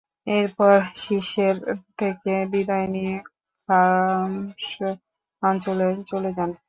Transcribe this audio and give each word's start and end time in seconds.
এরপর 0.27 0.75
শিষ্যের 0.97 1.55
থেকে 1.97 2.33
বিদায় 2.53 2.87
নিয়ে 2.87 3.15
খাম্স 3.69 4.63
অঞ্চলে 5.43 5.87
চলে 6.07 6.31
যান। 6.37 6.51